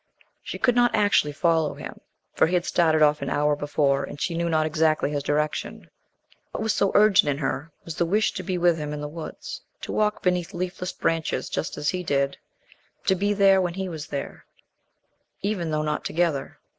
She 0.41 0.57
could 0.57 0.73
not 0.75 0.95
actually 0.95 1.31
follow 1.31 1.75
him, 1.75 2.01
for 2.33 2.47
he 2.47 2.55
had 2.55 2.65
started 2.65 3.03
off 3.03 3.21
an 3.21 3.29
hour 3.29 3.55
before 3.55 4.03
and 4.03 4.19
she 4.19 4.33
knew 4.33 4.49
not 4.49 4.65
exactly 4.65 5.11
his 5.11 5.21
direction. 5.21 5.91
What 6.49 6.63
was 6.63 6.73
so 6.73 6.91
urgent 6.95 7.29
in 7.29 7.37
her 7.37 7.71
was 7.85 7.97
the 7.97 8.05
wish 8.07 8.31
to 8.33 8.41
be 8.41 8.57
with 8.57 8.79
him 8.79 8.93
in 8.93 9.01
the 9.01 9.07
woods, 9.07 9.61
to 9.81 9.91
walk 9.91 10.23
beneath 10.23 10.55
leafless 10.55 10.91
branches 10.91 11.49
just 11.49 11.77
as 11.77 11.89
he 11.91 12.01
did: 12.01 12.35
to 13.05 13.13
be 13.13 13.31
there 13.35 13.61
when 13.61 13.75
he 13.75 13.87
was 13.87 14.07
there, 14.07 14.43
even 15.43 15.69
though 15.69 15.83
not 15.83 16.03
together. 16.03 16.57